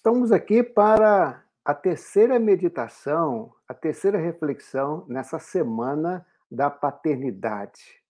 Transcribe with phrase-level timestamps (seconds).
[0.00, 8.00] Estamos aqui para a terceira meditação, a terceira reflexão nessa semana da paternidade.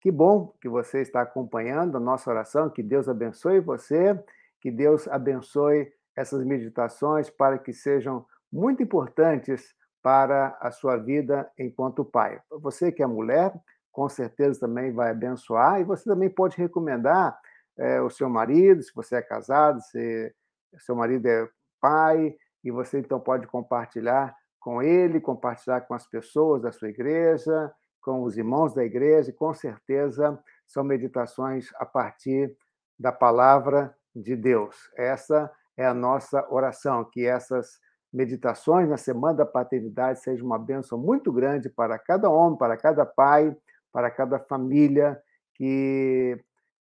[0.00, 4.20] Que bom que você está acompanhando a nossa oração, que Deus abençoe você,
[4.60, 12.04] que Deus abençoe essas meditações para que sejam muito importantes para a sua vida enquanto
[12.04, 12.40] pai.
[12.50, 13.54] Você que é mulher,
[13.92, 17.38] com certeza também vai abençoar, e você também pode recomendar
[17.76, 20.34] é, o seu marido, se você é casado, se
[20.78, 21.48] seu marido é
[21.80, 27.72] pai, e você então pode compartilhar com ele, compartilhar com as pessoas da sua igreja,
[28.00, 32.54] com os irmãos da igreja, e com certeza são meditações a partir
[32.98, 34.90] da palavra de Deus.
[34.96, 37.78] Essa é a nossa oração, que essas
[38.12, 43.06] meditações na semana da paternidade sejam uma bênção muito grande para cada homem, para cada
[43.06, 43.56] pai,
[43.92, 45.20] para cada família
[45.54, 46.38] que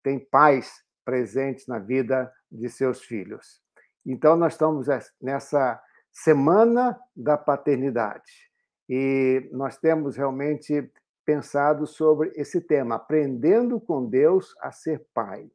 [0.03, 3.60] tem pais presentes na vida de seus filhos.
[4.05, 4.87] Então, nós estamos
[5.21, 5.81] nessa
[6.13, 8.51] semana da paternidade
[8.89, 10.91] e nós temos realmente
[11.25, 15.49] pensado sobre esse tema, aprendendo com Deus a ser pai.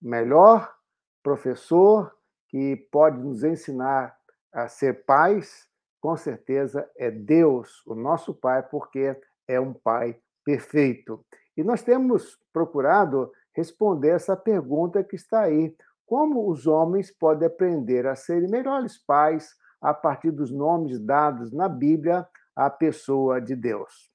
[0.00, 0.74] Melhor
[1.22, 2.14] professor
[2.48, 4.16] que pode nos ensinar
[4.52, 5.68] a ser pais,
[6.00, 11.24] com certeza é Deus, o nosso Pai, porque é um Pai perfeito.
[11.56, 15.76] E nós temos procurado responder essa pergunta que está aí:
[16.10, 21.68] como os homens podem aprender a serem melhores pais a partir dos nomes dados na
[21.68, 24.10] Bíblia à pessoa de Deus?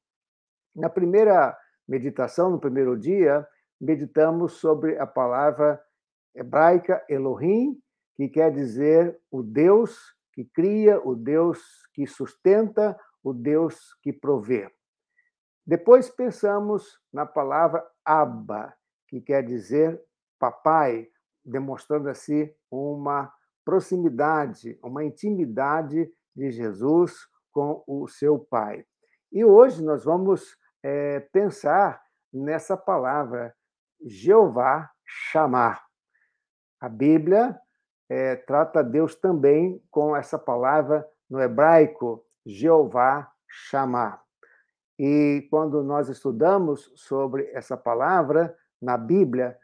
[0.76, 3.48] Na primeira meditação, no primeiro dia,
[3.80, 5.82] meditamos sobre a palavra
[6.36, 7.82] hebraica Elohim,
[8.18, 9.98] que quer dizer o Deus
[10.34, 11.62] que cria, o Deus
[11.94, 14.70] que sustenta, o Deus que provê.
[15.66, 18.74] Depois pensamos na palavra Abba,
[19.08, 19.98] que quer dizer
[20.38, 21.10] papai,
[21.46, 23.32] demonstrando assim uma
[23.64, 28.86] proximidade, uma intimidade de Jesus com o seu Pai.
[29.32, 33.56] E hoje nós vamos é, pensar nessa palavra,
[34.06, 35.86] Jeová chamar.
[36.80, 37.60] A Bíblia
[38.10, 44.22] é, trata Deus também com essa palavra no hebraico, Jeová chamar.
[44.98, 49.58] E quando nós estudamos sobre essa palavra na Bíblia,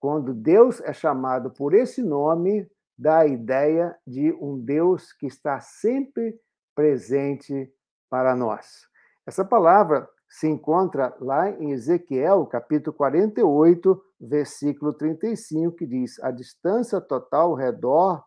[0.00, 5.60] quando Deus é chamado por esse nome, dá a ideia de um Deus que está
[5.60, 6.38] sempre
[6.74, 7.72] presente
[8.08, 8.86] para nós.
[9.26, 17.00] Essa palavra se encontra lá em Ezequiel, capítulo 48, versículo 35, que diz: A distância
[17.00, 18.22] total ao redor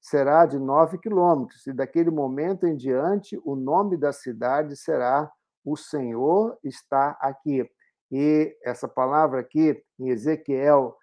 [0.00, 5.30] será de nove quilômetros, e daquele momento em diante o nome da cidade será
[5.64, 7.68] O Senhor está aqui.
[8.10, 10.96] E essa palavra aqui, em Ezequiel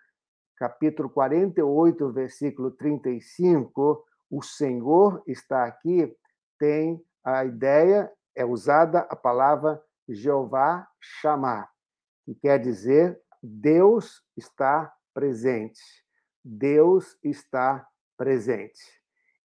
[0.61, 6.15] capítulo 48, versículo 35, o Senhor está aqui,
[6.59, 11.67] tem a ideia, é usada a palavra Jeová chamar,
[12.23, 15.81] que quer dizer Deus está presente.
[16.45, 18.83] Deus está presente.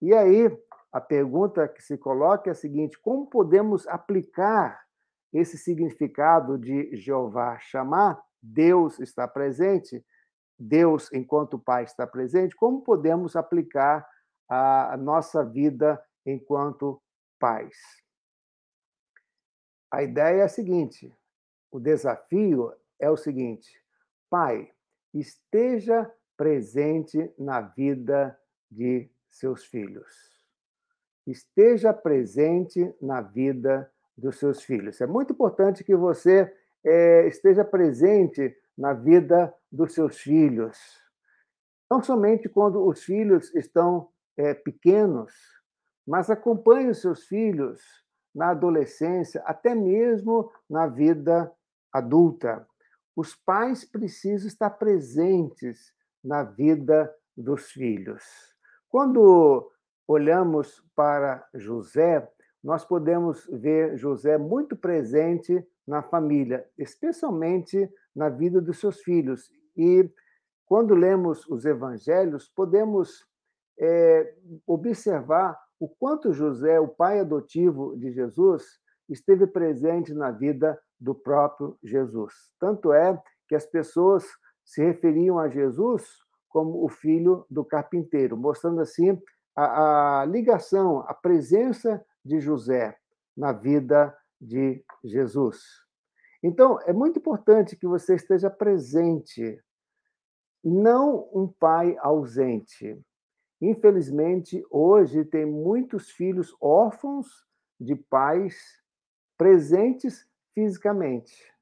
[0.03, 0.55] E aí,
[0.93, 4.84] a pergunta que se coloca é a seguinte: como podemos aplicar
[5.32, 8.22] esse significado de Jeová chamar?
[8.43, 10.05] Deus está presente
[10.59, 14.09] Deus, enquanto Pai, está presente, como podemos aplicar
[14.49, 17.00] a nossa vida enquanto
[17.39, 17.77] pais?
[19.91, 21.15] A ideia é a seguinte:
[21.71, 23.71] o desafio é o seguinte,
[24.31, 24.71] pai,
[25.12, 28.38] esteja presente na vida
[28.71, 30.34] de seus filhos.
[31.27, 35.00] Esteja presente na vida dos seus filhos.
[35.00, 36.53] É muito importante que você
[36.84, 40.78] é, esteja presente na vida dos seus filhos.
[41.91, 45.32] Não somente quando os filhos estão é, pequenos,
[46.06, 47.82] mas acompanhe os seus filhos
[48.34, 51.50] na adolescência, até mesmo na vida
[51.92, 52.66] adulta.
[53.16, 58.22] Os pais precisam estar presentes na vida dos filhos.
[58.88, 59.70] Quando
[60.06, 62.29] olhamos para José,
[62.62, 69.53] nós podemos ver José muito presente na família, especialmente na vida dos seus filhos.
[69.77, 70.11] E
[70.65, 73.27] quando lemos os evangelhos, podemos
[73.79, 74.35] é,
[74.67, 78.65] observar o quanto José, o pai adotivo de Jesus,
[79.09, 82.33] esteve presente na vida do próprio Jesus.
[82.59, 84.25] Tanto é que as pessoas
[84.65, 86.05] se referiam a Jesus
[86.49, 89.21] como o filho do carpinteiro, mostrando assim
[89.55, 92.97] a, a ligação, a presença de José
[93.37, 95.86] na vida de Jesus.
[96.46, 99.60] Então, é muito importante que você esteja presente,
[100.62, 102.96] não um pai ausente.
[103.60, 107.26] Infelizmente, hoje tem muitos filhos órfãos
[107.81, 108.81] de pais
[109.37, 111.52] presentes fisicamente,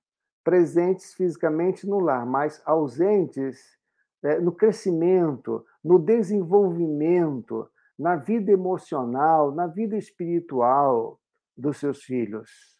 [0.45, 3.79] presentes fisicamente no lar, mas ausentes
[4.23, 11.19] é, no crescimento, no desenvolvimento, na vida emocional, na vida espiritual
[11.57, 12.74] dos seus filhos.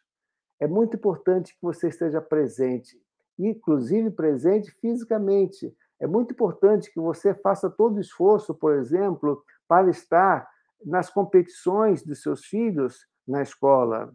[0.61, 3.01] É muito importante que você esteja presente,
[3.39, 5.75] inclusive presente fisicamente.
[6.01, 10.49] É muito importante que você faça todo o esforço, por exemplo, para estar
[10.85, 14.13] nas competições dos seus filhos na escola.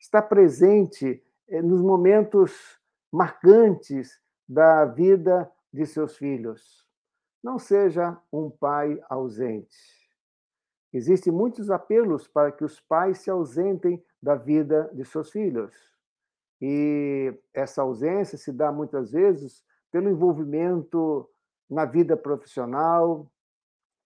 [0.00, 2.78] Estar presente eh, nos momentos
[3.12, 6.86] marcantes da vida de seus filhos.
[7.42, 9.97] Não seja um pai ausente.
[10.92, 15.74] Existem muitos apelos para que os pais se ausentem da vida de seus filhos.
[16.60, 19.62] E essa ausência se dá muitas vezes
[19.92, 21.28] pelo envolvimento
[21.70, 23.30] na vida profissional,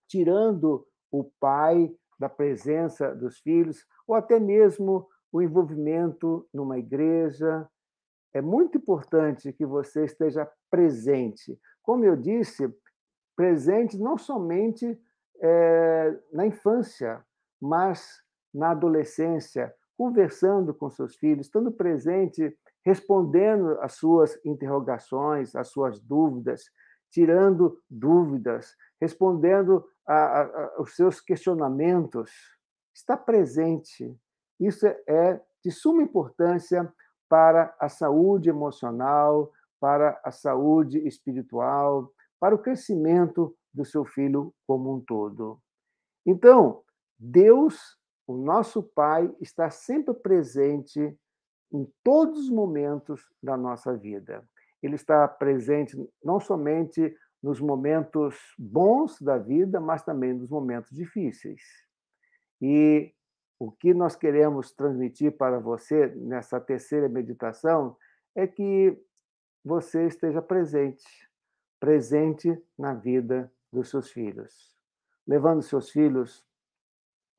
[0.08, 7.68] tirando o pai da presença dos filhos, ou até mesmo o envolvimento numa igreja.
[8.34, 11.58] É muito importante que você esteja presente.
[11.82, 12.72] Como eu disse,
[13.36, 15.00] presente não somente
[15.42, 17.22] é, na infância,
[17.60, 18.22] mas
[18.54, 26.70] na adolescência, conversando com seus filhos, estando presente, respondendo às suas interrogações, às suas dúvidas,
[27.10, 29.84] tirando dúvidas, respondendo
[30.76, 32.30] aos seus questionamentos.
[32.94, 34.16] Está presente.
[34.58, 36.92] Isso é de suma importância
[37.28, 39.50] para a saúde emocional,
[39.80, 42.12] para a saúde espiritual,
[42.42, 45.62] para o crescimento do seu filho como um todo.
[46.26, 46.82] Então,
[47.16, 47.96] Deus
[48.26, 51.16] o nosso Pai está sempre presente
[51.72, 54.44] em todos os momentos da nossa vida.
[54.82, 61.62] Ele está presente não somente nos momentos bons da vida, mas também nos momentos difíceis.
[62.60, 63.14] E
[63.56, 67.96] o que nós queremos transmitir para você nessa terceira meditação
[68.34, 69.00] é que
[69.64, 71.04] você esteja presente,
[71.82, 74.72] presente na vida dos seus filhos,
[75.26, 76.46] levando seus filhos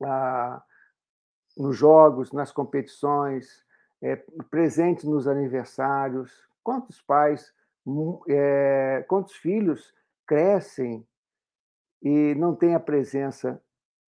[0.02, 0.62] a
[1.56, 3.64] nos jogos, nas competições,
[4.02, 4.16] é,
[4.50, 6.46] presente nos aniversários.
[6.62, 7.54] Quantos pais,
[8.28, 9.94] é, quantos filhos
[10.26, 11.08] crescem
[12.02, 13.58] e não têm a presença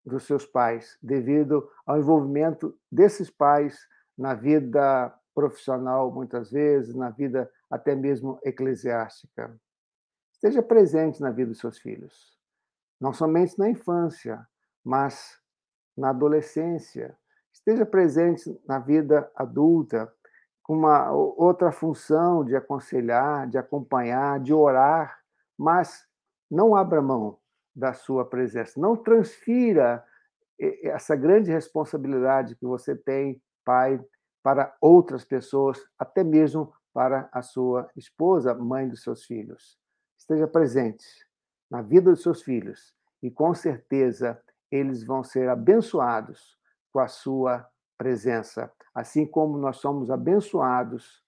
[0.06, 3.88] dos seus pais devido ao envolvimento desses pais
[4.18, 9.58] na vida profissional, muitas vezes, na vida até mesmo eclesiástica.
[10.36, 12.38] Esteja presente na vida dos seus filhos,
[13.00, 14.46] não somente na infância,
[14.84, 15.40] mas
[15.98, 17.18] na adolescência,
[17.54, 20.14] esteja presente na vida adulta
[20.62, 25.18] com uma outra função de aconselhar, de acompanhar, de orar,
[25.58, 26.06] mas
[26.52, 27.40] não abra mão
[27.74, 30.06] da sua presença, não transfira
[30.60, 34.04] essa grande responsabilidade que você tem, pai,
[34.44, 39.85] para outras pessoas, até mesmo para a sua esposa, mãe dos seus filhos.
[40.18, 41.06] Esteja presente
[41.70, 44.42] na vida dos seus filhos e com certeza
[44.72, 46.58] eles vão ser abençoados
[46.92, 47.68] com a sua
[47.98, 51.24] presença, assim como nós somos abençoados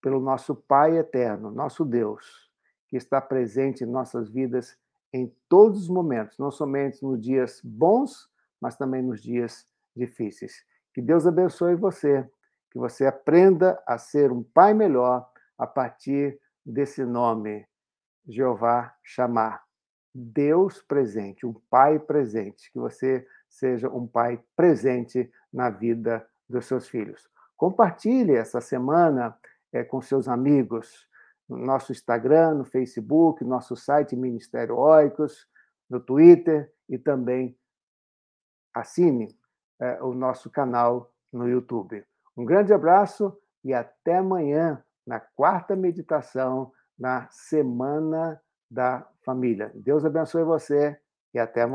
[0.00, 2.50] pelo nosso Pai eterno, nosso Deus,
[2.88, 4.78] que está presente em nossas vidas
[5.12, 8.28] em todos os momentos, não somente nos dias bons,
[8.60, 10.64] mas também nos dias difíceis.
[10.92, 12.28] Que Deus abençoe você,
[12.70, 17.64] que você aprenda a ser um pai melhor a partir desse nome,
[18.26, 19.64] Jeová chamar.
[20.14, 26.88] Deus presente, um pai presente, que você seja um pai presente na vida dos seus
[26.88, 27.28] filhos.
[27.56, 29.36] Compartilhe essa semana
[29.72, 31.08] é, com seus amigos
[31.48, 35.48] no nosso Instagram, no Facebook, nosso site Ministério Oicos,
[35.90, 37.56] no Twitter e também
[38.72, 39.36] assine
[39.80, 42.04] é, o nosso canal no YouTube.
[42.36, 49.70] Um grande abraço e até amanhã na quarta meditação na Semana da Família.
[49.74, 50.96] Deus abençoe você
[51.32, 51.72] e até amanhã.